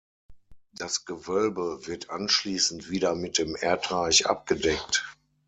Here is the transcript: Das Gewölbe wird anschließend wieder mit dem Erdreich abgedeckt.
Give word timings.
Das 0.73 1.05
Gewölbe 1.05 1.85
wird 1.85 2.09
anschließend 2.09 2.89
wieder 2.89 3.13
mit 3.13 3.37
dem 3.37 3.55
Erdreich 3.55 4.25
abgedeckt. 4.25 5.05